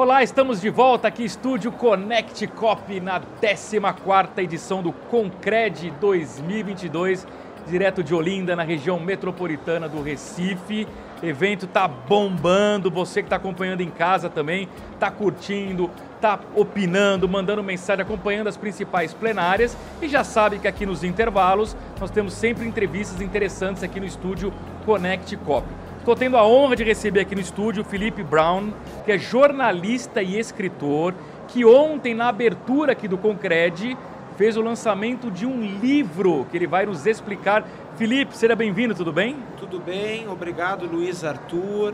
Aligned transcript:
Olá, 0.00 0.22
estamos 0.22 0.62
de 0.62 0.70
volta 0.70 1.08
aqui, 1.08 1.22
estúdio 1.22 1.70
Connect 1.70 2.46
Cop, 2.46 2.98
na 3.00 3.20
14ª 3.20 4.38
edição 4.38 4.82
do 4.82 4.92
Concred 4.92 5.92
2022, 6.00 7.26
direto 7.68 8.02
de 8.02 8.14
Olinda, 8.14 8.56
na 8.56 8.62
região 8.62 8.98
metropolitana 8.98 9.90
do 9.90 10.00
Recife. 10.00 10.88
O 11.22 11.26
evento 11.26 11.66
tá 11.66 11.86
bombando, 11.86 12.90
você 12.90 13.20
que 13.20 13.26
está 13.26 13.36
acompanhando 13.36 13.82
em 13.82 13.90
casa 13.90 14.30
também, 14.30 14.70
tá 14.98 15.10
curtindo, 15.10 15.90
tá 16.18 16.40
opinando, 16.56 17.28
mandando 17.28 17.62
mensagem, 17.62 18.02
acompanhando 18.02 18.46
as 18.46 18.56
principais 18.56 19.12
plenárias 19.12 19.76
e 20.00 20.08
já 20.08 20.24
sabe 20.24 20.58
que 20.58 20.66
aqui 20.66 20.86
nos 20.86 21.04
intervalos 21.04 21.76
nós 22.00 22.10
temos 22.10 22.32
sempre 22.32 22.66
entrevistas 22.66 23.20
interessantes 23.20 23.82
aqui 23.82 24.00
no 24.00 24.06
estúdio 24.06 24.50
Connect 24.86 25.36
Cop. 25.36 25.66
Estou 26.00 26.16
tendo 26.16 26.38
a 26.38 26.46
honra 26.46 26.74
de 26.76 26.82
receber 26.82 27.20
aqui 27.20 27.34
no 27.34 27.42
estúdio 27.42 27.82
o 27.82 27.84
Felipe 27.84 28.22
Brown, 28.22 28.72
que 29.04 29.12
é 29.12 29.18
jornalista 29.18 30.22
e 30.22 30.38
escritor, 30.38 31.14
que 31.46 31.62
ontem, 31.62 32.14
na 32.14 32.28
abertura 32.28 32.92
aqui 32.92 33.06
do 33.06 33.18
Concred, 33.18 33.98
fez 34.38 34.56
o 34.56 34.62
lançamento 34.62 35.30
de 35.30 35.44
um 35.44 35.60
livro 35.60 36.46
que 36.50 36.56
ele 36.56 36.66
vai 36.66 36.86
nos 36.86 37.04
explicar. 37.04 37.68
Felipe, 37.96 38.34
seja 38.34 38.56
bem-vindo, 38.56 38.94
tudo 38.94 39.12
bem? 39.12 39.36
Tudo 39.58 39.78
bem, 39.78 40.26
obrigado 40.26 40.86
Luiz 40.86 41.22
Arthur. 41.22 41.92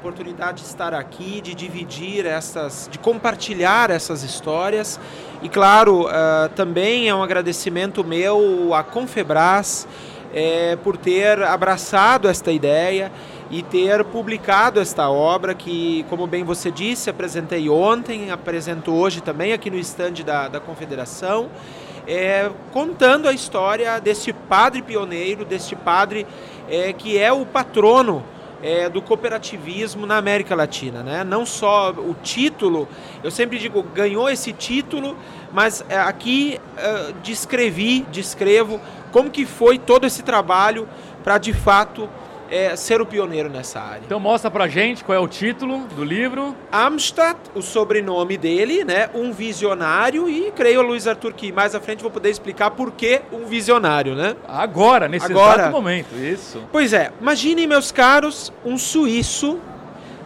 Oportunidade 0.00 0.60
de 0.60 0.68
estar 0.68 0.92
aqui, 0.92 1.40
de 1.40 1.54
dividir 1.54 2.26
essas, 2.26 2.90
de 2.92 2.98
compartilhar 2.98 3.88
essas 3.88 4.22
histórias. 4.22 5.00
E 5.40 5.48
claro, 5.48 6.02
uh, 6.02 6.50
também 6.54 7.08
é 7.08 7.14
um 7.14 7.22
agradecimento 7.22 8.04
meu 8.04 8.74
à 8.74 8.84
Confebras 8.84 9.88
é, 10.34 10.76
por 10.76 10.98
ter 10.98 11.42
abraçado 11.42 12.28
esta 12.28 12.52
ideia 12.52 13.10
e 13.50 13.62
ter 13.62 14.04
publicado 14.04 14.80
esta 14.80 15.08
obra 15.08 15.54
que, 15.54 16.04
como 16.08 16.26
bem 16.26 16.42
você 16.42 16.70
disse, 16.70 17.08
apresentei 17.08 17.68
ontem, 17.68 18.30
apresento 18.30 18.92
hoje 18.92 19.20
também 19.20 19.52
aqui 19.52 19.70
no 19.70 19.78
estande 19.78 20.24
da, 20.24 20.48
da 20.48 20.58
Confederação, 20.58 21.48
é, 22.06 22.50
contando 22.72 23.28
a 23.28 23.32
história 23.32 24.00
deste 24.00 24.32
padre 24.32 24.82
pioneiro, 24.82 25.44
deste 25.44 25.76
padre 25.76 26.26
é, 26.68 26.92
que 26.92 27.18
é 27.18 27.32
o 27.32 27.44
patrono 27.44 28.24
é, 28.62 28.88
do 28.88 29.02
cooperativismo 29.02 30.06
na 30.06 30.16
América 30.16 30.54
Latina. 30.54 31.02
Né? 31.02 31.24
Não 31.24 31.44
só 31.44 31.90
o 31.90 32.14
título, 32.22 32.88
eu 33.22 33.30
sempre 33.30 33.58
digo, 33.58 33.82
ganhou 33.82 34.28
esse 34.28 34.52
título, 34.52 35.16
mas 35.52 35.84
é, 35.88 35.96
aqui 35.98 36.60
é, 36.76 37.12
descrevi, 37.22 38.06
descrevo 38.10 38.80
como 39.12 39.30
que 39.30 39.46
foi 39.46 39.78
todo 39.78 40.06
esse 40.06 40.22
trabalho 40.22 40.88
para 41.22 41.38
de 41.38 41.52
fato 41.52 42.08
é, 42.50 42.74
ser 42.76 43.00
o 43.00 43.06
pioneiro 43.06 43.48
nessa 43.48 43.80
área. 43.80 44.02
Então 44.04 44.20
mostra 44.20 44.50
pra 44.50 44.68
gente 44.68 45.04
qual 45.04 45.16
é 45.16 45.20
o 45.20 45.28
título 45.28 45.86
do 45.88 46.04
livro. 46.04 46.54
Amstadt, 46.70 47.38
o 47.54 47.62
sobrenome 47.62 48.36
dele, 48.36 48.84
né? 48.84 49.10
Um 49.14 49.32
visionário 49.32 50.28
e 50.28 50.50
creio, 50.52 50.82
Luiz 50.82 51.06
Arthur, 51.06 51.32
que 51.32 51.52
mais 51.52 51.74
à 51.74 51.80
frente 51.80 52.02
vou 52.02 52.10
poder 52.10 52.30
explicar 52.30 52.70
por 52.70 52.92
que 52.92 53.20
um 53.32 53.46
visionário, 53.46 54.14
né? 54.14 54.36
Agora, 54.46 55.08
nesse 55.08 55.26
Agora, 55.26 55.62
exato 55.62 55.72
momento, 55.72 56.14
isso. 56.14 56.62
Pois 56.70 56.92
é, 56.92 57.12
imaginem, 57.20 57.66
meus 57.66 57.90
caros, 57.90 58.52
um 58.64 58.78
suíço 58.78 59.58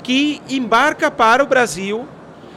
que 0.02 0.40
embarca 0.48 1.10
para 1.10 1.42
o 1.42 1.46
Brasil, 1.46 2.08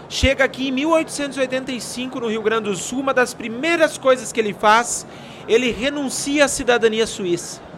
chega 0.09 0.44
aqui 0.44 0.69
em 0.69 0.72
1885 0.72 2.19
no 2.19 2.28
Rio 2.28 2.41
Grande 2.41 2.69
do 2.69 2.75
Sul, 2.75 3.00
uma 3.00 3.14
das 3.14 3.34
primeiras 3.34 3.97
coisas 3.97 4.31
que 4.31 4.39
ele 4.39 4.53
faz, 4.53 5.06
ele 5.47 5.72
renuncia 5.72 6.45
à 6.45 6.47
cidadania 6.47 7.06
suíça 7.06 7.73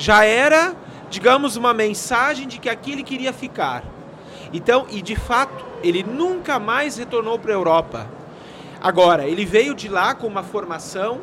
já 0.00 0.24
era, 0.24 0.74
digamos, 1.10 1.56
uma 1.56 1.74
mensagem 1.74 2.48
de 2.48 2.58
que 2.58 2.70
aqui 2.70 2.92
ele 2.92 3.02
queria 3.02 3.34
ficar. 3.34 3.84
Então, 4.50 4.86
e 4.90 5.02
de 5.02 5.14
fato, 5.14 5.62
ele 5.84 6.02
nunca 6.02 6.58
mais 6.58 6.96
retornou 6.96 7.38
para 7.38 7.50
a 7.50 7.54
Europa. 7.54 8.06
Agora, 8.80 9.28
ele 9.28 9.44
veio 9.44 9.74
de 9.74 9.90
lá 9.90 10.14
com 10.14 10.26
uma 10.26 10.42
formação, 10.42 11.20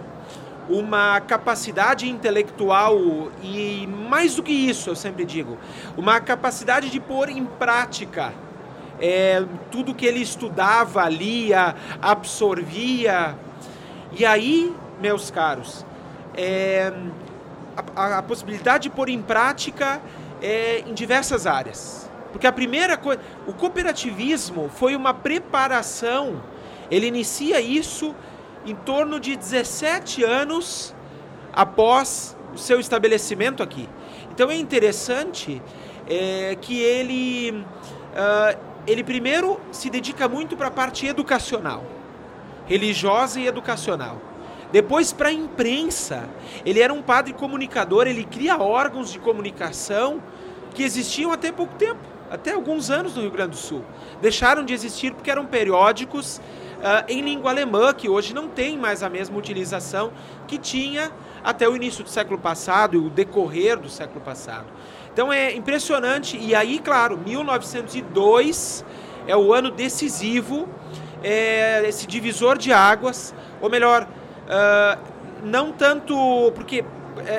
uma 0.70 1.20
capacidade 1.20 2.08
intelectual 2.08 3.32
e 3.42 3.88
mais 3.88 4.36
do 4.36 4.44
que 4.44 4.52
isso, 4.52 4.92
eu 4.92 4.96
sempre 4.96 5.26
digo, 5.26 5.58
uma 5.98 6.20
capacidade 6.20 6.92
de 6.92 7.00
pôr 7.00 7.30
em 7.30 7.46
prática 7.46 8.32
é, 9.00 9.44
tudo 9.72 9.96
que 9.96 10.06
ele 10.06 10.22
estudava, 10.22 11.10
lia, 11.10 11.76
absorvia. 12.00 13.36
E 14.12 14.24
aí, 14.24 14.72
meus 15.02 15.32
caros, 15.32 15.84
é, 16.36 16.94
a, 17.96 18.18
a 18.18 18.24
possibilidade 18.24 18.84
de 18.84 18.90
pôr 18.90 19.10
em 19.10 19.22
prática 19.22 20.02
é, 20.42 20.84
em 20.86 20.94
diversas 20.94 21.46
áreas. 21.46 22.10
Porque 22.32 22.48
a 22.48 22.52
primeira 22.52 22.98
coisa, 22.98 23.22
o 23.48 23.54
cooperativismo 23.54 24.70
foi 24.70 24.96
uma 24.96 25.14
preparação, 25.14 26.42
ele 26.92 27.08
inicia 27.08 27.60
isso 27.62 28.16
em 28.66 28.76
torno 28.76 29.20
de 29.20 29.36
17 29.36 30.24
anos 30.24 30.94
após 31.54 32.36
o 32.54 32.58
seu 32.58 32.80
estabelecimento 32.80 33.64
aqui. 33.64 33.88
Então 34.32 34.52
é 34.52 34.56
interessante 34.56 35.62
é, 36.08 36.56
que 36.62 36.80
ele, 36.80 37.52
uh, 37.52 38.60
ele 38.86 39.04
primeiro 39.04 39.60
se 39.72 39.90
dedica 39.90 40.28
muito 40.28 40.56
para 40.56 40.68
a 40.68 40.72
parte 40.72 41.08
educacional, 41.08 41.84
religiosa 42.66 43.40
e 43.40 43.48
educacional. 43.48 44.27
Depois, 44.72 45.14
para 45.14 45.30
a 45.30 45.34
imprensa, 45.34 46.28
ele 46.66 46.82
era 46.82 46.94
um 46.94 47.02
padre 47.02 47.34
comunicador, 47.34 48.08
ele 48.08 48.26
cria 48.26 48.58
órgãos 48.58 49.12
de 49.12 49.20
comunicação 49.20 50.22
que 50.74 50.84
existiam 50.84 51.32
até 51.32 51.52
pouco 51.52 51.74
tempo, 51.76 52.00
até 52.30 52.52
alguns 52.52 52.92
anos 52.92 53.16
no 53.16 53.22
Rio 53.22 53.32
Grande 53.32 53.52
do 53.52 53.58
Sul. 53.58 53.84
Deixaram 54.22 54.64
de 54.64 54.74
existir 54.74 55.14
porque 55.14 55.32
eram 55.32 55.46
periódicos 55.46 56.42
uh, 56.78 57.06
em 57.08 57.22
língua 57.22 57.52
alemã, 57.52 57.94
que 57.94 58.10
hoje 58.10 58.34
não 58.34 58.48
tem 58.48 58.78
mais 58.78 59.02
a 59.04 59.10
mesma 59.10 59.38
utilização 59.38 60.12
que 60.48 60.58
tinha 60.58 61.12
até 61.44 61.68
o 61.68 61.76
início 61.76 62.04
do 62.04 62.10
século 62.10 62.38
passado 62.38 62.96
e 62.96 63.00
o 63.00 63.10
decorrer 63.10 63.80
do 63.80 63.90
século 63.90 64.20
passado. 64.20 64.68
Então 65.14 65.32
é 65.32 65.56
impressionante, 65.56 66.38
e 66.38 66.54
aí, 66.54 66.80
claro, 66.80 67.18
1902 67.18 68.86
é 69.26 69.36
o 69.36 69.54
ano 69.54 69.72
decisivo, 69.72 70.68
é 71.24 71.84
esse 71.88 72.06
divisor 72.06 72.58
de 72.58 72.72
águas, 72.72 73.34
ou 73.60 73.70
melhor, 73.70 74.08
uh, 74.47 75.00
não 75.44 75.72
tanto 75.72 76.52
porque 76.56 76.81
uh, 76.81 76.85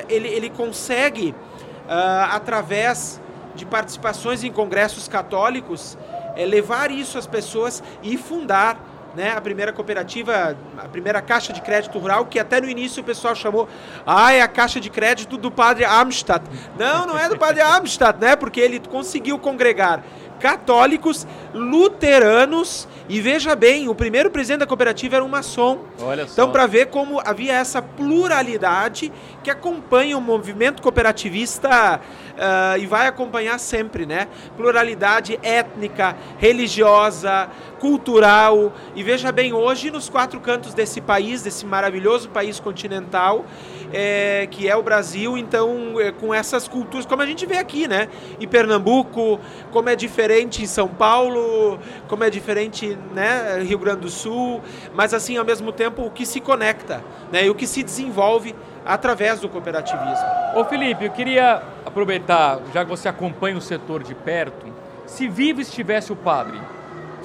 ele, 0.08 0.28
ele 0.28 0.50
consegue, 0.50 1.30
uh, 1.30 2.32
através 2.32 3.20
de 3.54 3.66
participações 3.66 4.44
em 4.44 4.52
congressos 4.52 5.08
católicos, 5.08 5.98
é, 6.36 6.46
levar 6.46 6.90
isso 6.90 7.18
às 7.18 7.26
pessoas 7.26 7.82
e 8.02 8.16
fundar 8.16 8.78
né, 9.16 9.32
a 9.36 9.40
primeira 9.40 9.72
cooperativa, 9.72 10.56
a 10.76 10.88
primeira 10.88 11.20
caixa 11.20 11.52
de 11.52 11.60
crédito 11.60 11.98
rural, 11.98 12.26
que 12.26 12.38
até 12.38 12.60
no 12.60 12.68
início 12.68 13.02
o 13.02 13.04
pessoal 13.04 13.34
chamou, 13.34 13.68
ah, 14.06 14.32
é 14.32 14.40
a 14.40 14.46
caixa 14.46 14.78
de 14.78 14.88
crédito 14.88 15.36
do 15.36 15.50
padre 15.50 15.84
Amstadt. 15.84 16.44
Não, 16.78 17.06
não 17.06 17.18
é 17.18 17.28
do 17.28 17.36
padre 17.36 17.60
Amstadt, 17.60 18.20
né, 18.20 18.36
porque 18.36 18.60
ele 18.60 18.78
conseguiu 18.78 19.38
congregar 19.38 20.04
católicos, 20.38 21.26
luteranos 21.52 22.88
e 23.08 23.22
veja 23.22 23.56
bem, 23.56 23.88
o 23.88 23.94
primeiro 23.94 24.30
presidente 24.30 24.60
da 24.60 24.66
cooperativa 24.66 25.16
era 25.16 25.24
um 25.24 25.28
maçom. 25.28 25.78
Olha 26.02 26.26
só. 26.26 26.32
Então, 26.32 26.52
para 26.52 26.66
ver 26.66 26.86
como 26.88 27.20
havia 27.24 27.54
essa 27.54 27.80
pluralidade 27.80 29.10
que 29.42 29.50
acompanha 29.50 30.18
o 30.18 30.20
movimento 30.20 30.82
cooperativista 30.82 32.00
uh, 32.00 32.78
e 32.78 32.84
vai 32.84 33.06
acompanhar 33.06 33.58
sempre, 33.58 34.04
né? 34.04 34.28
Pluralidade 34.58 35.38
étnica, 35.42 36.14
religiosa, 36.36 37.48
cultural. 37.80 38.74
E 38.94 39.02
veja 39.02 39.32
bem, 39.32 39.54
hoje 39.54 39.90
nos 39.90 40.10
quatro 40.10 40.38
cantos 40.38 40.74
desse 40.74 41.00
país, 41.00 41.42
desse 41.42 41.64
maravilhoso 41.64 42.28
país 42.28 42.60
continental, 42.60 43.46
é, 43.92 44.46
que 44.50 44.68
é 44.68 44.76
o 44.76 44.82
Brasil, 44.82 45.36
então 45.36 46.00
é, 46.00 46.12
com 46.12 46.32
essas 46.32 46.68
culturas, 46.68 47.06
como 47.06 47.22
a 47.22 47.26
gente 47.26 47.46
vê 47.46 47.56
aqui, 47.56 47.88
né? 47.88 48.08
Em 48.40 48.46
Pernambuco, 48.46 49.40
como 49.70 49.88
é 49.88 49.96
diferente 49.96 50.62
em 50.62 50.66
São 50.66 50.88
Paulo, 50.88 51.78
como 52.06 52.24
é 52.24 52.30
diferente, 52.30 52.96
né? 53.14 53.60
Rio 53.62 53.78
Grande 53.78 54.00
do 54.00 54.10
Sul, 54.10 54.60
mas 54.94 55.14
assim 55.14 55.36
ao 55.36 55.44
mesmo 55.44 55.72
tempo 55.72 56.02
o 56.02 56.10
que 56.10 56.26
se 56.26 56.40
conecta, 56.40 57.02
né? 57.32 57.46
E 57.46 57.50
o 57.50 57.54
que 57.54 57.66
se 57.66 57.82
desenvolve 57.82 58.54
através 58.84 59.40
do 59.40 59.48
cooperativismo. 59.48 60.26
Ô 60.54 60.64
Felipe, 60.64 61.04
eu 61.04 61.10
queria 61.10 61.62
aproveitar, 61.84 62.58
já 62.72 62.84
que 62.84 62.90
você 62.90 63.08
acompanha 63.08 63.56
o 63.56 63.60
setor 63.60 64.02
de 64.02 64.14
perto, 64.14 64.66
se 65.06 65.28
vivo 65.28 65.60
estivesse 65.60 66.12
o 66.12 66.16
padre, 66.16 66.58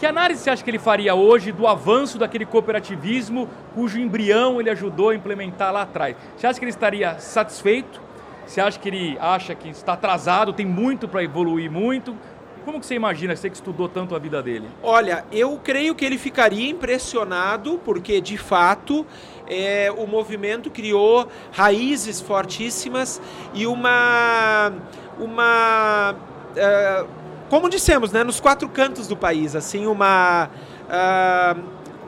que 0.04 0.08
análise 0.08 0.44
você 0.44 0.50
acha 0.50 0.62
que 0.62 0.70
ele 0.70 0.80
faria 0.80 1.16
hoje 1.16 1.54
do 1.54 1.66
avanço 1.66 2.18
daquele 2.18 2.46
cooperativismo 2.46 3.48
cujo 3.74 3.98
embrião 3.98 4.60
ele 4.60 4.70
ajudou 4.70 5.12
a 5.12 5.16
implementar 5.16 5.72
lá 5.72 5.84
atrás? 5.84 6.18
Você 6.36 6.46
acha 6.46 6.60
que 6.60 6.66
ele 6.66 6.72
estaria 6.72 7.18
satisfeito? 7.20 8.02
Você 8.46 8.60
acha 8.60 8.78
que 8.78 8.90
ele 8.90 9.18
acha 9.18 9.56
que 9.56 9.70
está 9.70 9.94
atrasado, 9.94 10.52
tem 10.52 10.66
muito 10.66 11.08
para 11.08 11.24
evoluir 11.24 11.72
muito? 11.72 12.18
Como 12.66 12.82
que 12.82 12.86
você 12.86 12.96
imagina, 12.96 13.34
você 13.34 13.50
que 13.50 13.56
estudou 13.56 13.88
tanto 13.88 14.14
a 14.14 14.20
vida 14.20 14.44
dele? 14.44 14.68
Olha, 14.84 15.24
eu 15.32 15.58
creio 15.64 15.96
que 15.96 16.04
ele 16.04 16.18
ficaria 16.18 16.70
impressionado, 16.70 17.80
porque 17.86 18.20
de 18.20 18.38
fato 18.38 19.06
é, 19.48 19.90
o 19.90 20.06
movimento 20.06 20.70
criou 20.70 21.30
raízes 21.54 22.20
fortíssimas 22.20 23.22
e 23.54 23.66
uma, 23.66 24.74
uma 25.18 26.14
é, 26.58 27.06
como 27.50 27.70
dissemos, 27.70 28.12
né, 28.12 28.24
nos 28.24 28.40
quatro 28.40 28.68
cantos 28.70 29.08
do 29.08 29.16
país, 29.16 29.56
assim, 29.56 29.86
uma 29.86 30.50
uh, 30.88 31.62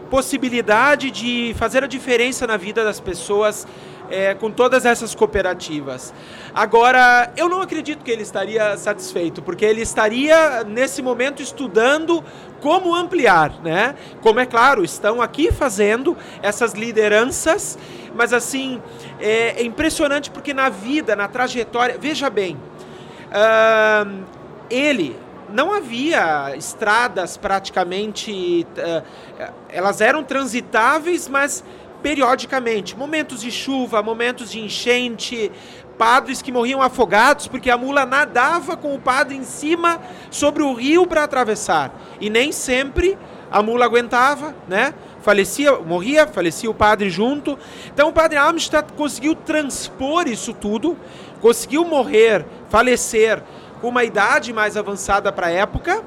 possibilidade 0.10 1.12
de 1.12 1.56
fazer 1.58 1.84
a 1.84 1.88
diferença 1.88 2.48
na 2.48 2.58
vida 2.58 2.84
das 2.84 3.00
pessoas 3.00 3.68
é, 4.10 4.34
com 4.34 4.52
todas 4.52 4.86
essas 4.86 5.16
cooperativas. 5.16 6.14
Agora, 6.54 7.32
eu 7.36 7.50
não 7.50 7.62
acredito 7.62 8.04
que 8.04 8.12
ele 8.12 8.22
estaria 8.22 8.78
satisfeito, 8.78 9.42
porque 9.42 9.66
ele 9.66 9.82
estaria 9.82 10.64
nesse 10.64 11.02
momento 11.02 11.42
estudando 11.42 12.24
como 12.62 12.96
ampliar, 12.96 13.62
né? 13.62 13.96
Como 14.22 14.40
é 14.40 14.46
claro, 14.46 14.84
estão 14.84 15.22
aqui 15.22 15.52
fazendo 15.52 16.18
essas 16.42 16.74
lideranças, 16.74 17.78
mas 18.16 18.34
assim 18.34 18.82
é, 19.20 19.62
é 19.62 19.64
impressionante 19.64 20.32
porque 20.32 20.54
na 20.54 20.70
vida, 20.70 21.16
na 21.16 21.28
trajetória, 21.28 21.98
veja 22.00 22.30
bem, 22.30 22.56
uh, 22.56 24.24
ele 24.70 25.16
não 25.50 25.74
havia 25.74 26.56
estradas 26.56 27.38
praticamente, 27.38 28.66
uh, 28.78 29.52
elas 29.70 30.02
eram 30.02 30.24
transitáveis, 30.24 31.28
mas 31.28 31.64
periodicamente. 32.02 32.96
Momentos 32.96 33.42
de 33.42 33.52
chuva, 33.52 34.04
momentos 34.04 34.52
de 34.52 34.60
enchente, 34.60 35.52
padres 35.98 36.42
que 36.42 36.52
morriam 36.52 36.82
afogados 36.82 37.48
porque 37.48 37.70
a 37.70 37.78
mula 37.78 38.06
nadava 38.06 38.78
com 38.78 38.94
o 38.94 39.00
padre 39.00 39.36
em 39.36 39.44
cima 39.44 40.00
sobre 40.30 40.62
o 40.62 40.74
rio 40.74 41.08
para 41.08 41.24
atravessar. 41.24 41.92
E 42.20 42.30
nem 42.30 42.52
sempre 42.52 43.18
a 43.52 43.62
mula 43.62 43.86
aguentava, 43.86 44.56
né? 44.68 44.94
Falecia, 45.22 45.80
morria, 45.80 46.28
falecia 46.28 46.70
o 46.70 46.74
padre 46.74 47.10
junto. 47.10 47.58
Então 47.88 48.10
o 48.10 48.14
padre 48.14 48.38
Amistad 48.38 48.92
conseguiu 48.96 49.34
transpor 49.34 50.28
isso 50.28 50.54
tudo, 50.54 50.96
conseguiu 51.42 51.84
morrer, 51.84 52.46
falecer 52.70 53.42
com 53.82 53.90
uma 53.90 54.04
idade 54.04 54.54
mais 54.54 54.78
avançada 54.78 55.32
para 55.32 55.48
a 55.48 55.52
época. 55.52 56.00
Uh, 56.00 56.04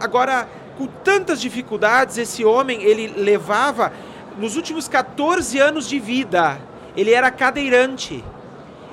agora, 0.00 0.48
com 0.76 0.86
tantas 0.86 1.40
dificuldades, 1.40 2.18
esse 2.18 2.44
homem 2.44 2.82
ele 2.82 3.08
levava 3.08 3.92
nos 4.38 4.56
últimos 4.56 4.88
14 4.88 5.58
anos 5.58 5.88
de 5.88 5.98
vida, 5.98 6.58
ele 6.96 7.12
era 7.12 7.30
cadeirante. 7.30 8.24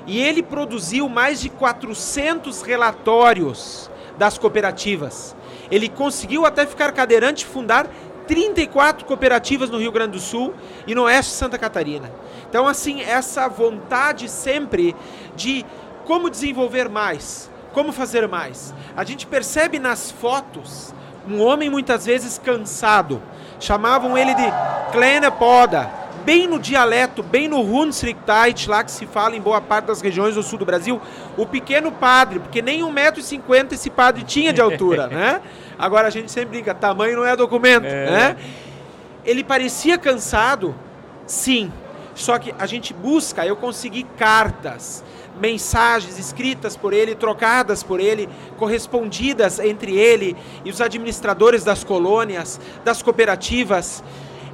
E 0.06 0.22
ele 0.22 0.42
produziu 0.42 1.10
mais 1.10 1.42
de 1.42 1.50
400 1.50 2.62
relatórios 2.62 3.90
das 4.18 4.38
cooperativas. 4.38 5.36
Ele 5.70 5.90
conseguiu 5.90 6.46
até 6.46 6.66
ficar 6.66 6.92
cadeirante 6.94 7.44
e 7.44 7.48
fundar 7.48 7.88
34 8.26 9.06
cooperativas 9.06 9.70
no 9.70 9.78
Rio 9.78 9.92
Grande 9.92 10.12
do 10.12 10.20
Sul 10.20 10.54
e 10.86 10.94
no 10.94 11.04
oeste 11.04 11.32
de 11.32 11.38
Santa 11.38 11.58
Catarina. 11.58 12.12
Então, 12.50 12.68
assim, 12.68 13.02
essa 13.02 13.48
vontade 13.48 14.30
sempre 14.30 14.96
de 15.36 15.66
como 16.06 16.30
desenvolver 16.30 16.88
mais, 16.90 17.50
como 17.78 17.92
fazer 17.92 18.28
mais. 18.28 18.74
A 18.96 19.04
gente 19.04 19.28
percebe 19.28 19.78
nas 19.78 20.10
fotos 20.10 20.96
um 21.30 21.40
homem 21.44 21.70
muitas 21.70 22.08
vezes 22.08 22.42
cansado, 22.44 23.22
Chamavam 23.60 24.18
ele 24.18 24.34
de 24.34 24.44
Kleine 24.92 25.30
Poda, 25.30 25.88
bem 26.26 26.48
no 26.48 26.58
dialeto, 26.60 27.22
bem 27.22 27.48
no 27.48 27.60
Hunsrickeit, 27.60 28.68
lá 28.68 28.84
que 28.84 28.90
se 28.90 29.06
fala 29.06 29.36
em 29.36 29.42
boa 29.42 29.62
parte 29.62 29.86
das 29.86 30.02
regiões 30.02 30.34
do 30.34 30.42
sul 30.42 30.58
do 30.58 30.66
Brasil, 30.66 31.00
o 31.38 31.46
pequeno 31.46 31.92
padre, 31.92 32.40
porque 32.40 32.64
nem 32.64 32.82
1,50m 32.82 33.74
esse 33.74 33.92
padre 33.92 34.24
tinha 34.24 34.52
de 34.52 34.60
altura, 34.60 35.06
né? 35.14 35.40
Agora 35.78 36.08
a 36.08 36.12
gente 36.12 36.32
sempre 36.32 36.50
brinca, 36.50 36.74
tamanho 36.74 37.18
não 37.18 37.26
é 37.26 37.36
documento, 37.36 37.86
é. 37.86 38.06
né? 38.10 38.38
Ele 39.24 39.44
parecia 39.44 40.00
cansado, 40.00 40.74
sim, 41.28 41.72
só 42.16 42.40
que 42.40 42.54
a 42.58 42.66
gente 42.66 42.92
busca, 42.92 43.46
eu 43.46 43.56
consegui 43.56 44.04
cartas, 44.18 45.04
mensagens 45.40 46.18
escritas 46.18 46.76
por 46.76 46.94
ele, 46.94 47.16
trocadas 47.16 47.84
por 47.84 48.00
ele, 48.00 48.28
correspondidas 48.58 49.60
entre 49.60 49.96
ele 49.96 50.36
e 50.66 50.70
os 50.70 50.82
administradores 50.82 51.64
das 51.64 51.84
colônias, 51.84 52.60
das 52.84 53.02
cooperativas, 53.02 54.04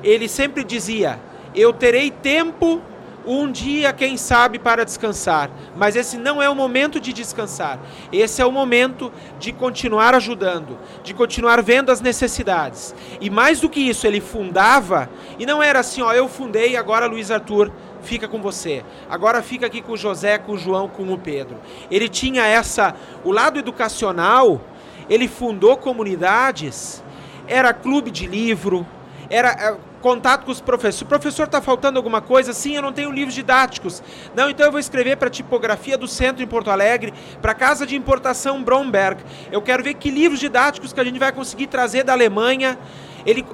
ele 0.04 0.28
sempre 0.28 0.64
dizia: 0.64 1.20
Eu 1.56 1.74
terei 1.74 2.12
tempo 2.12 2.82
um 3.26 3.52
dia, 3.52 3.94
quem 3.94 4.18
sabe, 4.18 4.60
para 4.60 4.84
descansar. 4.84 5.50
Mas 5.76 5.96
esse 5.96 6.18
não 6.18 6.42
é 6.42 6.50
o 6.50 6.56
momento 6.56 7.00
de 7.00 7.14
descansar. 7.14 7.80
Esse 8.12 8.42
é 8.42 8.46
o 8.46 8.52
momento 8.52 9.12
de 9.40 9.52
continuar 9.52 10.14
ajudando, 10.14 10.78
de 11.04 11.14
continuar 11.14 11.62
vendo 11.62 11.92
as 11.92 12.02
necessidades. 12.02 12.94
E 13.22 13.30
mais 13.30 13.60
do 13.60 13.70
que 13.70 13.80
isso, 13.80 14.06
ele 14.06 14.20
fundava, 14.20 15.10
e 15.40 15.46
não 15.46 15.64
era 15.64 15.80
assim, 15.80 16.02
ó, 16.02 16.12
eu 16.14 16.28
fundei, 16.28 16.76
agora 16.76 17.06
Luiz 17.06 17.32
Arthur 17.32 17.72
fica 18.04 18.28
com 18.28 18.42
você. 18.42 18.84
Agora 19.10 19.42
fica 19.42 19.66
aqui 19.66 19.82
com 19.82 19.94
o 19.94 19.98
José, 19.98 20.38
com 20.38 20.54
o 20.54 20.58
João, 20.58 20.88
com 20.88 21.12
o 21.12 21.18
Pedro. 21.18 21.58
Ele 21.90 22.08
tinha 22.08 22.46
essa, 22.46 22.96
o 23.24 23.32
lado 23.32 23.58
educacional, 23.58 24.62
ele 25.10 25.28
fundou 25.28 25.76
comunidades, 25.78 27.04
era 27.48 27.74
clube 27.74 28.12
de 28.12 28.28
livro, 28.28 28.86
era 29.30 29.50
é, 29.50 29.78
contato 30.02 30.46
com 30.46 30.52
os 30.52 30.62
professores. 30.62 31.02
O 31.02 31.06
professor 31.06 31.46
está 31.46 31.62
faltando 31.62 31.98
alguma 31.98 32.22
coisa? 32.22 32.54
Sim, 32.54 32.76
eu 32.76 32.82
não 32.82 32.94
tenho 32.94 33.10
livros 33.10 33.34
didáticos. 33.34 34.04
Não, 34.36 34.50
então 34.50 34.66
eu 34.66 34.72
vou 34.72 34.80
escrever 34.80 35.18
para 35.18 35.28
a 35.28 35.32
tipografia 35.32 35.98
do 35.98 36.08
centro 36.08 36.44
em 36.44 36.48
Porto 36.48 36.70
Alegre, 36.70 37.14
para 37.42 37.54
a 37.54 37.56
casa 37.56 37.86
de 37.86 37.96
importação 37.96 38.64
Bromberg. 38.64 39.24
Eu 39.52 39.62
quero 39.62 39.84
ver 39.84 39.96
que 39.96 40.12
livros 40.12 40.40
didáticos 40.40 40.94
que 40.94 41.00
a 41.00 41.04
gente 41.04 41.20
vai 41.20 41.32
conseguir 41.32 41.68
trazer 41.68 42.04
da 42.04 42.14
Alemanha. 42.14 42.78
Ele, 43.26 43.46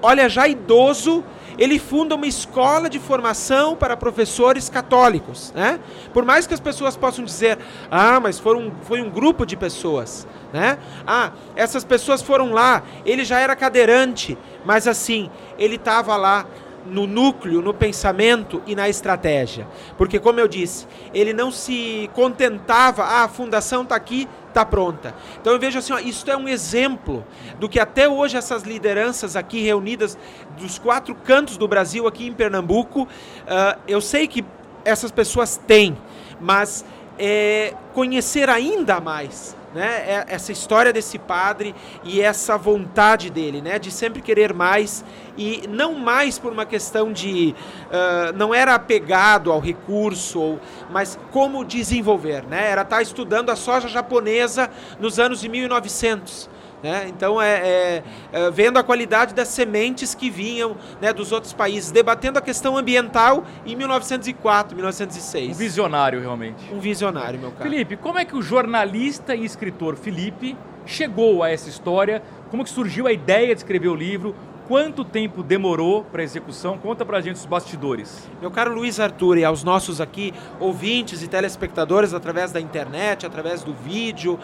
olha, 0.00 0.28
já 0.28 0.46
idoso, 0.46 1.24
ele 1.60 1.78
funda 1.78 2.14
uma 2.14 2.26
escola 2.26 2.88
de 2.88 2.98
formação 2.98 3.76
para 3.76 3.94
professores 3.94 4.70
católicos. 4.70 5.52
Né? 5.54 5.78
Por 6.10 6.24
mais 6.24 6.46
que 6.46 6.54
as 6.54 6.58
pessoas 6.58 6.96
possam 6.96 7.22
dizer, 7.22 7.58
ah, 7.90 8.18
mas 8.18 8.38
foram, 8.38 8.72
foi 8.82 9.02
um 9.02 9.10
grupo 9.10 9.44
de 9.44 9.58
pessoas. 9.58 10.26
Né? 10.54 10.78
Ah, 11.06 11.32
essas 11.54 11.84
pessoas 11.84 12.22
foram 12.22 12.52
lá, 12.52 12.82
ele 13.04 13.24
já 13.24 13.38
era 13.38 13.54
cadeirante, 13.54 14.38
mas 14.64 14.88
assim, 14.88 15.30
ele 15.58 15.76
estava 15.76 16.16
lá 16.16 16.46
no 16.86 17.06
núcleo, 17.06 17.60
no 17.60 17.74
pensamento 17.74 18.62
e 18.66 18.74
na 18.74 18.88
estratégia. 18.88 19.68
Porque, 19.98 20.18
como 20.18 20.40
eu 20.40 20.48
disse, 20.48 20.86
ele 21.12 21.34
não 21.34 21.50
se 21.50 22.10
contentava, 22.14 23.04
ah, 23.04 23.24
a 23.24 23.28
fundação 23.28 23.82
está 23.82 23.94
aqui, 23.96 24.26
está 24.50 24.64
pronta. 24.64 25.14
Então 25.40 25.52
eu 25.52 25.58
vejo 25.58 25.78
assim, 25.78 25.92
ó, 25.92 25.98
isso 25.98 26.30
é 26.30 26.36
um 26.36 26.48
exemplo 26.48 27.24
do 27.58 27.68
que 27.68 27.80
até 27.80 28.08
hoje 28.08 28.36
essas 28.36 28.62
lideranças 28.62 29.36
aqui 29.36 29.62
reunidas 29.62 30.18
dos 30.58 30.78
quatro 30.78 31.14
cantos 31.14 31.56
do 31.56 31.66
Brasil, 31.66 32.06
aqui 32.06 32.26
em 32.26 32.32
Pernambuco, 32.32 33.02
uh, 33.02 33.80
eu 33.88 34.00
sei 34.00 34.26
que 34.26 34.44
essas 34.84 35.10
pessoas 35.10 35.56
têm, 35.56 35.96
mas 36.40 36.84
é, 37.18 37.74
conhecer 37.92 38.48
ainda 38.48 39.00
mais 39.00 39.56
né, 39.74 40.04
é 40.06 40.24
essa 40.28 40.52
história 40.52 40.92
desse 40.92 41.18
padre 41.18 41.74
e 42.04 42.20
essa 42.20 42.56
vontade 42.56 43.30
dele, 43.30 43.62
né, 43.62 43.78
de 43.78 43.90
sempre 43.90 44.20
querer 44.20 44.52
mais 44.52 45.04
e 45.36 45.62
não 45.68 45.94
mais 45.94 46.38
por 46.38 46.52
uma 46.52 46.66
questão 46.66 47.12
de 47.12 47.54
uh, 47.86 48.36
não 48.36 48.54
era 48.54 48.74
apegado 48.74 49.50
ao 49.50 49.60
recurso, 49.60 50.40
ou, 50.40 50.60
mas 50.90 51.18
como 51.30 51.64
desenvolver, 51.64 52.44
né, 52.44 52.70
era 52.70 52.82
estar 52.82 52.96
tá 52.96 53.02
estudando 53.02 53.50
a 53.50 53.56
soja 53.56 53.88
japonesa 53.88 54.70
nos 54.98 55.18
anos 55.18 55.40
de 55.40 55.48
1900 55.48 56.49
né? 56.82 57.06
Então, 57.08 57.40
é, 57.40 57.58
é, 57.58 58.02
é, 58.32 58.50
vendo 58.50 58.78
a 58.78 58.82
qualidade 58.82 59.34
das 59.34 59.48
sementes 59.48 60.14
que 60.14 60.30
vinham 60.30 60.76
né, 61.00 61.12
dos 61.12 61.32
outros 61.32 61.52
países, 61.52 61.90
debatendo 61.90 62.38
a 62.38 62.42
questão 62.42 62.76
ambiental 62.76 63.44
em 63.66 63.76
1904, 63.76 64.74
1906. 64.74 65.56
Um 65.56 65.58
visionário, 65.58 66.20
realmente. 66.20 66.72
Um 66.72 66.80
visionário, 66.80 67.38
meu 67.38 67.50
caro. 67.52 67.68
Felipe, 67.68 67.96
como 67.96 68.18
é 68.18 68.24
que 68.24 68.36
o 68.36 68.42
jornalista 68.42 69.34
e 69.34 69.44
escritor 69.44 69.96
Felipe 69.96 70.56
chegou 70.86 71.42
a 71.42 71.50
essa 71.50 71.68
história? 71.68 72.22
Como 72.50 72.64
que 72.64 72.70
surgiu 72.70 73.06
a 73.06 73.12
ideia 73.12 73.54
de 73.54 73.60
escrever 73.60 73.88
o 73.88 73.94
livro? 73.94 74.34
Quanto 74.70 75.04
tempo 75.04 75.42
demorou 75.42 76.04
para 76.04 76.22
a 76.22 76.24
execução? 76.24 76.78
Conta 76.78 77.04
para 77.04 77.18
a 77.18 77.20
gente 77.20 77.34
os 77.34 77.44
bastidores. 77.44 78.30
Meu 78.40 78.52
caro 78.52 78.72
Luiz 78.72 79.00
Arthur 79.00 79.38
e 79.38 79.44
aos 79.44 79.64
nossos 79.64 80.00
aqui 80.00 80.32
ouvintes 80.60 81.24
e 81.24 81.28
telespectadores 81.28 82.14
através 82.14 82.52
da 82.52 82.60
internet, 82.60 83.26
através 83.26 83.64
do 83.64 83.74
vídeo, 83.74 84.38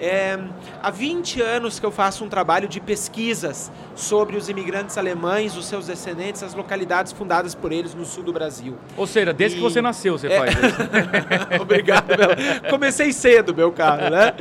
é, 0.00 0.38
há 0.82 0.90
20 0.90 1.42
anos 1.42 1.78
que 1.78 1.84
eu 1.84 1.90
faço 1.90 2.24
um 2.24 2.28
trabalho 2.28 2.66
de 2.66 2.80
pesquisas 2.80 3.70
sobre 3.94 4.36
os 4.36 4.48
imigrantes 4.48 4.96
alemães, 4.96 5.56
os 5.56 5.66
seus 5.66 5.86
descendentes, 5.86 6.42
as 6.42 6.54
localidades 6.54 7.12
fundadas 7.12 7.54
por 7.54 7.70
eles 7.70 7.94
no 7.94 8.06
sul 8.06 8.24
do 8.24 8.32
Brasil. 8.32 8.78
Ou 8.96 9.06
seja, 9.06 9.32
desde 9.32 9.58
e... 9.58 9.60
que 9.60 9.62
você 9.62 9.82
nasceu 9.82 10.18
você 10.18 10.28
é... 10.28 10.38
faz 10.38 10.54
isso. 10.54 11.60
Obrigado. 11.60 12.06
Meu... 12.08 12.70
Comecei 12.70 13.12
cedo, 13.12 13.54
meu 13.54 13.70
caro, 13.70 14.10
né? 14.10 14.34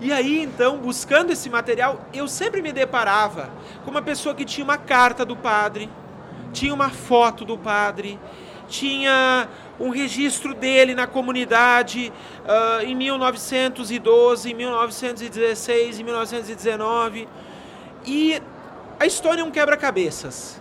E 0.00 0.12
aí, 0.12 0.42
então, 0.42 0.78
buscando 0.78 1.30
esse 1.30 1.48
material, 1.48 2.04
eu 2.12 2.26
sempre 2.26 2.60
me 2.60 2.72
deparava 2.72 3.50
com 3.84 3.90
uma 3.90 4.02
pessoa 4.02 4.34
que 4.34 4.44
tinha 4.44 4.64
uma 4.64 4.76
carta 4.76 5.24
do 5.24 5.36
padre, 5.36 5.88
tinha 6.52 6.74
uma 6.74 6.90
foto 6.90 7.44
do 7.44 7.56
padre, 7.56 8.18
tinha 8.68 9.48
um 9.78 9.90
registro 9.90 10.54
dele 10.54 10.94
na 10.94 11.06
comunidade 11.06 12.12
uh, 12.44 12.82
em 12.82 12.94
1912, 12.94 14.50
em 14.50 14.54
1916, 14.54 16.00
em 16.00 16.04
1919. 16.04 17.28
E 18.06 18.40
a 18.98 19.06
história 19.06 19.42
é 19.42 19.44
um 19.44 19.50
quebra-cabeças. 19.50 20.60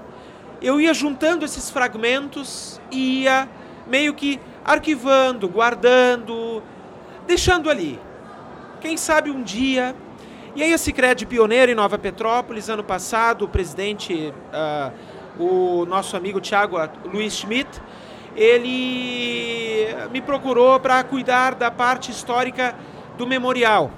Eu 0.62 0.80
ia 0.80 0.94
juntando 0.94 1.46
esses 1.46 1.70
fragmentos 1.70 2.80
e 2.92 3.24
ia 3.24 3.48
meio 3.88 4.14
que 4.14 4.40
arquivando, 4.64 5.48
guardando, 5.48 6.64
deixando 7.28 7.70
ali. 7.70 8.00
Quem 8.82 8.98
sabe 8.98 9.30
um 9.30 9.42
dia 9.42 9.96
E 10.56 10.64
aí 10.64 10.74
a 10.74 10.78
Cicred 10.78 11.26
pioneira 11.26 11.70
em 11.70 11.76
Nova 11.76 11.98
Petrópolis, 11.98 12.70
ano 12.70 12.84
passado, 12.84 13.44
o 13.44 13.48
presidente, 13.48 14.34
uh, 14.54 14.94
o 15.40 15.86
nosso 15.86 16.16
amigo 16.16 16.40
Thiago 16.40 16.78
Luiz 17.06 17.34
Schmidt, 17.34 17.82
ele 18.36 19.88
me 20.12 20.22
procurou 20.22 20.80
para 20.80 21.04
cuidar 21.04 21.56
da 21.56 21.72
parte 21.72 22.12
histórica 22.12 22.76
do 23.18 23.26
memorial. 23.26 23.92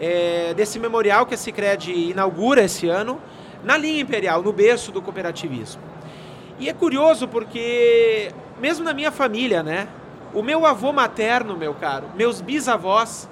É, 0.00 0.54
desse 0.54 0.78
memorial 0.78 1.26
que 1.26 1.34
a 1.34 1.36
Cicred 1.36 1.92
inaugura 1.92 2.62
esse 2.62 2.88
ano, 2.88 3.20
na 3.64 3.76
linha 3.76 4.00
imperial, 4.00 4.42
no 4.42 4.52
berço 4.52 4.92
do 4.92 5.02
cooperativismo. 5.02 5.82
E 6.58 6.68
é 6.68 6.72
curioso 6.72 7.26
porque, 7.26 8.32
mesmo 8.60 8.84
na 8.84 8.92
minha 8.92 9.10
família, 9.10 9.62
né? 9.62 9.88
O 10.34 10.42
meu 10.42 10.66
avô 10.66 10.92
materno, 10.92 11.56
meu 11.56 11.74
caro, 11.74 12.06
meus 12.14 12.40
bisavós 12.40 13.28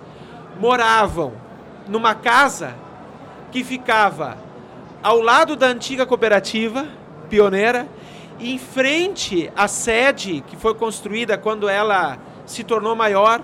moravam 0.59 1.33
numa 1.89 2.15
casa 2.15 2.75
que 3.53 3.63
ficava 3.63 4.37
ao 5.03 5.21
lado 5.21 5.55
da 5.55 5.67
antiga 5.67 6.07
cooperativa 6.07 6.87
pioneira, 7.27 7.87
em 8.41 8.59
frente 8.59 9.51
à 9.57 9.69
sede 9.69 10.43
que 10.47 10.57
foi 10.57 10.75
construída 10.75 11.37
quando 11.39 11.69
ela 11.69 12.19
se 12.45 12.63
tornou 12.65 12.95
maior. 12.95 13.41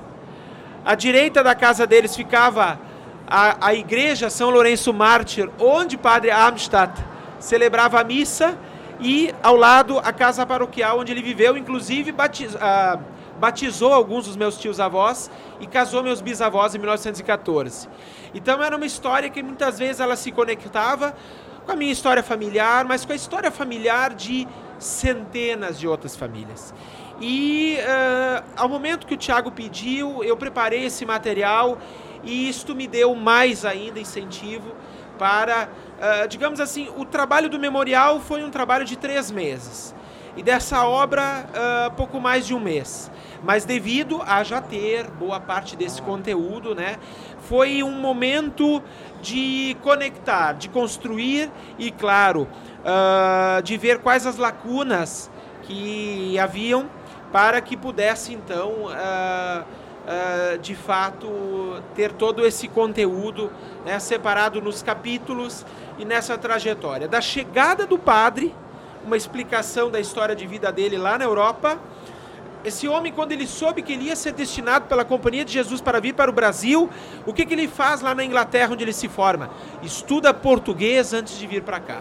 À 0.84 0.94
direita 0.94 1.42
da 1.42 1.54
casa 1.54 1.86
deles 1.86 2.14
ficava 2.16 2.78
a, 3.26 3.68
a 3.68 3.74
igreja 3.74 4.28
São 4.28 4.50
Lourenço 4.50 4.92
Mártir, 4.92 5.48
onde 5.58 5.96
Padre 5.96 6.30
Amstadt 6.30 7.02
celebrava 7.38 8.00
a 8.00 8.04
missa, 8.04 8.58
e 9.00 9.34
ao 9.42 9.56
lado 9.56 9.98
a 9.98 10.12
casa 10.12 10.46
paroquial 10.46 11.00
onde 11.00 11.12
ele 11.12 11.22
viveu, 11.22 11.56
inclusive 11.56 12.12
batiz, 12.12 12.54
uh, 12.54 13.00
batizou 13.38 13.92
alguns 13.92 14.26
dos 14.26 14.36
meus 14.36 14.56
tios 14.56 14.78
avós 14.78 15.30
e 15.60 15.66
casou 15.66 16.02
meus 16.02 16.20
bisavós 16.20 16.74
em 16.74 16.78
1914. 16.78 17.88
Então 18.32 18.62
era 18.62 18.76
uma 18.76 18.86
história 18.86 19.28
que 19.28 19.42
muitas 19.42 19.78
vezes 19.78 19.98
ela 19.98 20.14
se 20.14 20.30
conectava 20.30 21.14
com 21.64 21.72
a 21.72 21.76
minha 21.76 21.92
história 21.92 22.22
familiar, 22.22 22.84
mas 22.84 23.04
com 23.04 23.12
a 23.12 23.16
história 23.16 23.50
familiar 23.50 24.14
de 24.14 24.46
centenas 24.78 25.78
de 25.78 25.86
outras 25.86 26.16
famílias. 26.16 26.74
E 27.20 27.78
uh, 27.78 28.44
ao 28.56 28.68
momento 28.68 29.06
que 29.06 29.14
o 29.14 29.16
Tiago 29.16 29.50
pediu, 29.52 30.24
eu 30.24 30.36
preparei 30.36 30.84
esse 30.84 31.06
material 31.06 31.78
e 32.24 32.48
isto 32.48 32.74
me 32.74 32.86
deu 32.86 33.14
mais 33.14 33.64
ainda 33.64 34.00
incentivo 34.00 34.72
para, 35.18 35.68
uh, 35.68 36.28
digamos 36.28 36.58
assim, 36.58 36.88
o 36.96 37.04
trabalho 37.04 37.48
do 37.48 37.58
memorial 37.58 38.18
foi 38.20 38.42
um 38.42 38.50
trabalho 38.50 38.84
de 38.84 38.96
três 38.96 39.30
meses 39.30 39.94
e 40.36 40.42
dessa 40.42 40.86
obra 40.86 41.46
uh, 41.48 41.90
pouco 41.92 42.20
mais 42.20 42.46
de 42.46 42.54
um 42.54 42.60
mês. 42.60 43.10
Mas 43.42 43.64
devido 43.64 44.22
a 44.24 44.42
já 44.42 44.60
ter 44.60 45.10
boa 45.10 45.40
parte 45.40 45.76
desse 45.76 46.00
conteúdo, 46.00 46.74
né, 46.74 46.96
foi 47.40 47.82
um 47.82 47.92
momento 47.92 48.82
de 49.20 49.76
conectar, 49.82 50.52
de 50.52 50.68
construir 50.68 51.50
e, 51.78 51.90
claro, 51.90 52.48
uh, 52.82 53.62
de 53.62 53.76
ver 53.76 53.98
quais 53.98 54.26
as 54.26 54.36
lacunas 54.36 55.30
que 55.62 56.38
haviam 56.38 56.88
para 57.32 57.60
que 57.60 57.76
pudesse 57.76 58.34
então 58.34 58.70
uh, 58.84 59.64
uh, 59.64 60.58
de 60.58 60.74
fato 60.74 61.82
ter 61.94 62.12
todo 62.12 62.44
esse 62.46 62.68
conteúdo 62.68 63.50
né, 63.84 63.98
separado 63.98 64.60
nos 64.60 64.82
capítulos 64.82 65.64
e 65.98 66.04
nessa 66.04 66.36
trajetória 66.36 67.08
da 67.08 67.20
chegada 67.20 67.86
do 67.86 67.98
padre, 67.98 68.54
uma 69.04 69.16
explicação 69.16 69.90
da 69.90 70.00
história 70.00 70.34
de 70.34 70.46
vida 70.46 70.70
dele 70.72 70.96
lá 70.96 71.18
na 71.18 71.24
Europa 71.24 71.78
esse 72.64 72.86
homem, 72.86 73.12
quando 73.12 73.32
ele 73.32 73.46
soube 73.46 73.82
que 73.82 73.92
ele 73.92 74.04
ia 74.04 74.16
ser 74.16 74.32
destinado 74.32 74.86
pela 74.86 75.04
Companhia 75.04 75.44
de 75.44 75.52
Jesus 75.52 75.80
para 75.80 75.98
vir 75.98 76.14
para 76.14 76.30
o 76.30 76.34
Brasil, 76.34 76.88
o 77.26 77.32
que, 77.32 77.44
que 77.44 77.54
ele 77.54 77.66
faz 77.66 78.00
lá 78.00 78.14
na 78.14 78.24
Inglaterra, 78.24 78.72
onde 78.72 78.84
ele 78.84 78.92
se 78.92 79.08
forma? 79.08 79.50
Estuda 79.82 80.32
português 80.32 81.12
antes 81.12 81.36
de 81.38 81.46
vir 81.46 81.62
para 81.62 81.80
cá. 81.80 82.00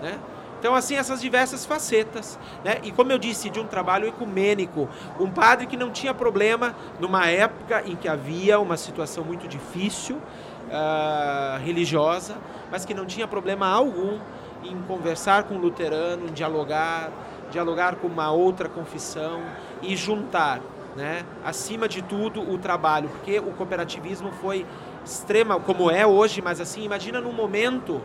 Né? 0.00 0.18
Então, 0.58 0.74
assim, 0.74 0.96
essas 0.96 1.20
diversas 1.20 1.66
facetas. 1.66 2.38
Né? 2.64 2.78
E 2.82 2.90
como 2.90 3.12
eu 3.12 3.18
disse, 3.18 3.50
de 3.50 3.60
um 3.60 3.66
trabalho 3.66 4.08
ecumênico. 4.08 4.88
Um 5.20 5.30
padre 5.30 5.66
que 5.66 5.76
não 5.76 5.90
tinha 5.90 6.14
problema 6.14 6.74
numa 6.98 7.26
época 7.26 7.82
em 7.86 7.94
que 7.94 8.08
havia 8.08 8.58
uma 8.58 8.78
situação 8.78 9.22
muito 9.22 9.46
difícil, 9.46 10.16
uh, 10.16 11.62
religiosa, 11.62 12.36
mas 12.70 12.84
que 12.84 12.94
não 12.94 13.04
tinha 13.04 13.28
problema 13.28 13.68
algum 13.68 14.18
em 14.64 14.76
conversar 14.82 15.44
com 15.44 15.54
o 15.54 15.58
luterano, 15.58 16.28
em 16.28 16.32
dialogar, 16.32 17.10
dialogar 17.50 17.96
com 17.96 18.06
uma 18.06 18.30
outra 18.30 18.68
confissão 18.68 19.42
e 19.82 19.96
juntar, 19.96 20.60
né, 20.96 21.24
acima 21.44 21.88
de 21.88 22.02
tudo, 22.02 22.40
o 22.40 22.58
trabalho, 22.58 23.08
porque 23.08 23.38
o 23.38 23.52
cooperativismo 23.52 24.32
foi 24.40 24.66
extrema, 25.04 25.58
como 25.58 25.90
é 25.90 26.06
hoje, 26.06 26.42
mas 26.42 26.60
assim, 26.60 26.84
imagina 26.84 27.20
num 27.20 27.32
momento, 27.32 28.00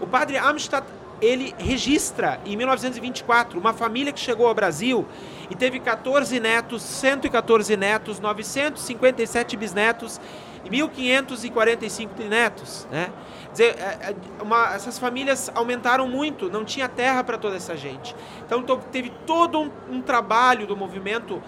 o 0.00 0.06
padre 0.06 0.36
Amstadt, 0.36 0.86
ele 1.20 1.54
registra 1.56 2.40
em 2.44 2.56
1924 2.56 3.58
uma 3.58 3.72
família 3.72 4.12
que 4.12 4.18
chegou 4.18 4.48
ao 4.48 4.54
Brasil 4.54 5.06
e 5.48 5.54
teve 5.54 5.78
14 5.78 6.40
netos, 6.40 6.82
114 6.82 7.76
netos, 7.76 8.18
957 8.18 9.56
bisnetos 9.56 10.20
e 10.64 10.70
1545 10.70 12.22
netos, 12.24 12.86
né? 12.90 13.10
dizer, 13.52 13.76
é, 13.78 14.10
é, 14.10 14.42
uma, 14.42 14.74
essas 14.74 14.98
famílias 14.98 15.50
aumentaram 15.54 16.08
muito, 16.08 16.50
não 16.50 16.64
tinha 16.64 16.88
terra 16.88 17.22
para 17.22 17.38
toda 17.38 17.56
essa 17.56 17.76
gente. 17.76 18.14
Então 18.44 18.62
teve 18.90 19.10
todo 19.26 19.60
um, 19.60 19.70
um 19.90 20.00
trabalho 20.00 20.66
do 20.66 20.76
movimento 20.76 21.42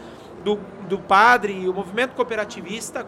do, 0.45 0.61
do 0.87 0.99
padre 0.99 1.55
e 1.55 1.69
o 1.69 1.73
movimento 1.73 2.15
cooperativista, 2.15 3.03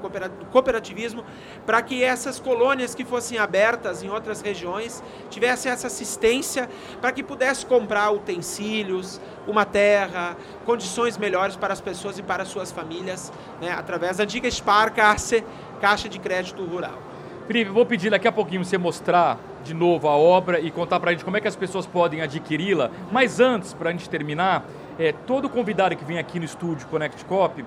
cooperativismo, 0.50 1.22
para 1.66 1.82
que 1.82 2.02
essas 2.02 2.40
colônias 2.40 2.94
que 2.94 3.04
fossem 3.04 3.38
abertas 3.38 4.02
em 4.02 4.08
outras 4.08 4.40
regiões 4.40 5.02
tivessem 5.28 5.70
essa 5.70 5.86
assistência 5.86 6.68
para 7.00 7.12
que 7.12 7.22
pudesse 7.22 7.66
comprar 7.66 8.10
utensílios, 8.10 9.20
uma 9.46 9.66
terra, 9.66 10.36
condições 10.64 11.18
melhores 11.18 11.56
para 11.56 11.74
as 11.74 11.80
pessoas 11.80 12.18
e 12.18 12.22
para 12.22 12.46
suas 12.46 12.72
famílias, 12.72 13.30
né, 13.60 13.70
através 13.70 14.16
da 14.16 14.24
antiga 14.24 14.50
Sparkasse, 14.50 15.44
Caixa 15.76 16.08
de 16.08 16.18
Crédito 16.18 16.64
Rural. 16.64 16.98
Felipe, 17.46 17.70
vou 17.70 17.86
pedir 17.86 18.10
daqui 18.10 18.26
a 18.26 18.32
pouquinho 18.32 18.64
você 18.64 18.76
mostrar 18.76 19.38
de 19.62 19.72
novo 19.72 20.08
a 20.08 20.16
obra 20.16 20.58
e 20.58 20.70
contar 20.70 20.98
para 20.98 21.10
a 21.10 21.12
gente 21.12 21.24
como 21.24 21.36
é 21.36 21.40
que 21.40 21.46
as 21.46 21.54
pessoas 21.54 21.86
podem 21.86 22.20
adquiri-la. 22.20 22.90
Mas 23.12 23.38
antes, 23.38 23.72
para 23.72 23.90
a 23.90 23.92
gente 23.92 24.10
terminar, 24.10 24.64
é, 24.98 25.12
todo 25.12 25.48
convidado 25.48 25.94
que 25.94 26.04
vem 26.04 26.18
aqui 26.18 26.38
no 26.38 26.44
estúdio 26.44 26.86
Connect 26.88 27.24
Cop 27.24 27.64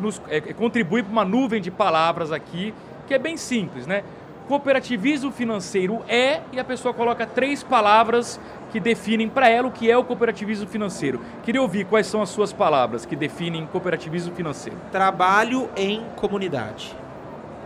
nos, 0.00 0.20
é, 0.28 0.40
contribui 0.40 1.02
para 1.02 1.12
uma 1.12 1.24
nuvem 1.24 1.60
de 1.60 1.70
palavras 1.70 2.32
aqui, 2.32 2.72
que 3.06 3.14
é 3.14 3.18
bem 3.18 3.36
simples, 3.36 3.86
né? 3.86 4.02
Cooperativismo 4.48 5.30
financeiro 5.30 6.02
é, 6.06 6.40
e 6.52 6.60
a 6.60 6.64
pessoa 6.64 6.92
coloca 6.92 7.26
três 7.26 7.62
palavras 7.62 8.38
que 8.70 8.78
definem 8.78 9.28
para 9.28 9.48
ela 9.48 9.68
o 9.68 9.70
que 9.70 9.90
é 9.90 9.96
o 9.96 10.04
cooperativismo 10.04 10.66
financeiro. 10.66 11.20
Queria 11.42 11.62
ouvir 11.62 11.86
quais 11.86 12.06
são 12.06 12.20
as 12.20 12.28
suas 12.28 12.52
palavras 12.52 13.06
que 13.06 13.16
definem 13.16 13.66
cooperativismo 13.66 14.34
financeiro. 14.34 14.78
Trabalho 14.90 15.70
em 15.76 16.02
comunidade. 16.16 17.03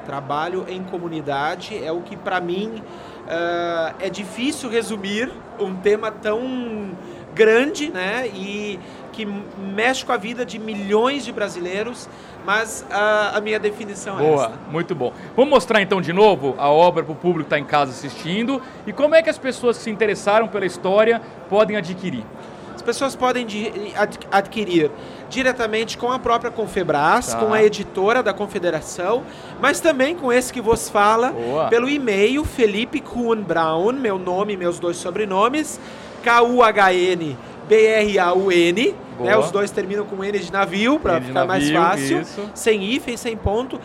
Trabalho 0.08 0.64
em 0.66 0.82
comunidade 0.84 1.84
é 1.84 1.92
o 1.92 2.00
que, 2.00 2.16
para 2.16 2.40
mim, 2.40 2.82
uh, 3.26 3.94
é 4.00 4.08
difícil 4.08 4.70
resumir 4.70 5.30
um 5.60 5.74
tema 5.74 6.10
tão 6.10 6.92
grande, 7.34 7.90
né? 7.90 8.26
E 8.28 8.80
que 9.12 9.26
mexe 9.26 10.06
com 10.06 10.12
a 10.12 10.16
vida 10.16 10.46
de 10.46 10.58
milhões 10.58 11.26
de 11.26 11.30
brasileiros, 11.30 12.08
mas 12.46 12.86
uh, 12.88 13.36
a 13.36 13.40
minha 13.42 13.58
definição 13.58 14.16
Boa, 14.16 14.30
é 14.30 14.34
essa. 14.46 14.52
muito 14.70 14.94
bom. 14.94 15.12
Vamos 15.36 15.50
mostrar 15.50 15.82
então 15.82 16.00
de 16.00 16.14
novo 16.14 16.54
a 16.56 16.70
obra 16.70 17.04
para 17.04 17.12
o 17.12 17.14
público 17.14 17.40
que 17.40 17.54
está 17.54 17.58
em 17.58 17.66
casa 17.66 17.90
assistindo 17.90 18.62
e 18.86 18.94
como 18.94 19.14
é 19.14 19.22
que 19.22 19.28
as 19.28 19.36
pessoas 19.36 19.76
que 19.76 19.84
se 19.84 19.90
interessaram 19.90 20.48
pela 20.48 20.64
história 20.64 21.20
podem 21.50 21.76
adquirir 21.76 22.24
pessoas 22.82 23.14
podem 23.16 23.46
adquirir 24.30 24.90
diretamente 25.28 25.98
com 25.98 26.10
a 26.10 26.18
própria 26.18 26.50
Confebras, 26.50 27.28
tá. 27.28 27.38
com 27.38 27.52
a 27.52 27.62
editora 27.62 28.22
da 28.22 28.32
Confederação, 28.32 29.22
mas 29.60 29.80
também 29.80 30.14
com 30.14 30.32
esse 30.32 30.52
que 30.52 30.60
vos 30.60 30.88
fala, 30.88 31.30
Boa. 31.30 31.68
pelo 31.68 31.88
e-mail 31.88 32.44
Felipe 32.44 33.00
Kuhn 33.00 33.42
Brown, 33.42 33.92
meu 33.92 34.18
nome 34.18 34.54
e 34.54 34.56
meus 34.56 34.78
dois 34.78 34.96
sobrenomes, 34.96 35.78
K-U-H-N 36.22 37.36
B-R-A-U-N, 37.68 38.94
né, 39.20 39.36
os 39.36 39.50
dois 39.50 39.70
terminam 39.70 40.06
com 40.06 40.24
N 40.24 40.38
de 40.38 40.52
navio, 40.52 40.98
para 40.98 41.20
ficar 41.20 41.44
navio, 41.44 41.48
mais 41.48 41.70
fácil, 41.70 42.20
isso. 42.20 42.50
sem 42.54 42.82
hífen, 42.82 43.16
sem 43.16 43.36
ponto, 43.36 43.80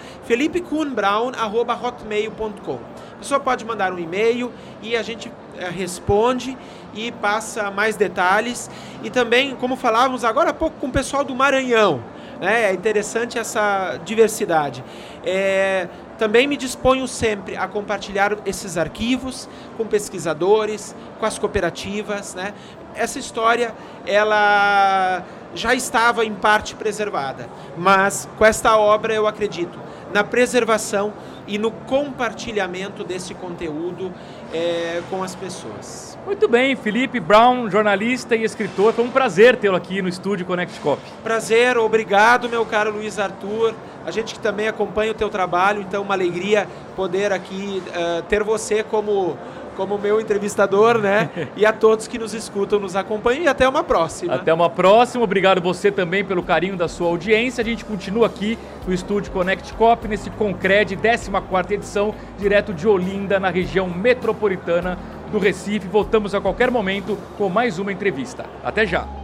hotmail.com. 1.76 2.80
A 3.14 3.18
pessoa 3.18 3.40
pode 3.40 3.66
mandar 3.66 3.94
um 3.94 4.00
e-mail 4.00 4.52
e 4.82 4.96
a 4.96 5.02
gente 5.02 5.32
é, 5.58 5.70
responde 5.70 6.58
e 6.94 7.12
passa 7.12 7.72
mais 7.72 7.96
detalhes. 7.96 8.70
E 9.04 9.10
também, 9.10 9.56
como 9.56 9.76
falávamos 9.76 10.24
agora 10.24 10.50
há 10.50 10.54
pouco 10.54 10.78
com 10.80 10.88
o 10.88 10.92
pessoal 10.92 11.24
do 11.24 11.34
Maranhão, 11.34 12.04
né, 12.40 12.70
é 12.70 12.74
interessante 12.74 13.38
essa 13.40 13.98
diversidade. 14.04 14.84
É, 15.26 15.88
também 16.18 16.48
me 16.48 16.58
disponho 16.58 17.08
sempre 17.08 17.56
a 17.56 17.68
compartilhar 17.68 18.38
esses 18.46 18.78
arquivos 18.78 19.50
com 19.78 19.86
pesquisadores, 19.86 20.96
com 21.20 21.26
as 21.26 21.38
cooperativas. 21.40 22.36
Né? 22.36 22.54
Essa 22.96 23.20
história, 23.20 23.74
ela 24.06 25.24
já 25.56 25.74
estava 25.74 26.26
em 26.26 26.34
parte 26.34 26.76
preservada, 26.76 27.48
mas 27.78 28.28
com 28.38 28.46
esta 28.46 28.78
obra 28.78 29.14
eu 29.14 29.28
acredito 29.28 29.78
na 30.14 30.24
preservação 30.24 31.14
e 31.48 31.58
no 31.58 31.72
compartilhamento 31.72 33.04
desse 33.04 33.34
conteúdo 33.34 34.12
é, 34.54 35.02
com 35.10 35.24
as 35.24 35.36
pessoas. 35.36 36.18
Muito 36.26 36.48
bem, 36.48 36.76
Felipe 36.76 37.20
Brown, 37.20 37.70
jornalista 37.70 38.36
e 38.36 38.44
escritor. 38.44 38.94
Foi 38.94 39.04
um 39.04 39.12
prazer 39.12 39.58
tê-lo 39.58 39.76
aqui 39.76 40.02
no 40.02 40.08
estúdio 40.08 40.46
Connect 40.46 40.80
Cop. 40.80 41.02
Prazer, 41.22 41.78
obrigado, 41.78 42.48
meu 42.48 42.66
caro 42.66 42.92
Luiz 42.92 43.20
Arthur. 43.20 43.74
A 44.06 44.12
gente 44.12 44.34
que 44.34 44.40
também 44.40 44.68
acompanha 44.68 45.12
o 45.12 45.16
teu 45.16 45.30
trabalho, 45.30 45.82
então 45.82 46.02
uma 46.02 46.14
alegria 46.14 46.68
poder 46.96 47.32
aqui 47.32 47.82
uh, 47.88 48.22
ter 48.24 48.44
você 48.44 48.84
como 48.84 49.38
como 49.74 49.98
meu 49.98 50.20
entrevistador, 50.20 50.98
né? 50.98 51.30
e 51.56 51.66
a 51.66 51.74
todos 51.74 52.08
que 52.08 52.18
nos 52.18 52.34
escutam, 52.34 52.80
nos 52.80 52.96
acompanham 52.96 53.44
e 53.44 53.48
até 53.48 53.68
uma 53.68 53.84
próxima. 53.84 54.36
Até 54.36 54.54
uma 54.54 54.70
próxima. 54.70 55.24
Obrigado 55.24 55.62
você 55.62 55.92
também 55.92 56.24
pelo 56.24 56.44
carinho 56.44 56.76
da 56.76 56.88
sua 56.88 57.08
audiência. 57.08 57.62
A 57.62 57.66
gente 57.66 57.84
continua 57.84 58.28
aqui 58.28 58.58
no 58.88 58.94
estúdio 58.94 59.32
Connect 59.32 59.74
Cop 59.74 60.08
nesse 60.08 60.30
Concred 60.32 60.96
14ª 60.96 61.72
edição, 61.72 62.14
direto 62.38 62.74
de 62.74 62.88
Olinda, 62.88 63.40
na 63.40 63.50
região 63.50 63.90
metropolitana 63.90 64.98
do 65.32 65.40
Recife. 65.40 65.88
Voltamos 65.88 66.36
a 66.36 66.42
qualquer 66.42 66.70
momento 66.70 67.18
com 67.38 67.50
mais 67.50 67.80
uma 67.80 67.92
entrevista. 67.92 68.46
Até 68.64 68.86
já. 68.86 69.23